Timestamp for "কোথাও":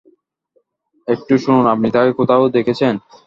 2.19-2.43